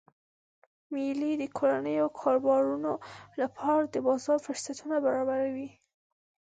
میلې 0.93 1.31
د 1.41 1.43
کورنیو 1.57 2.07
کاروبارونو 2.19 2.93
لپاره 3.41 3.83
د 3.93 3.95
بازار 4.07 4.37
فرصتونه 4.47 4.95
برابروي. 5.05 5.69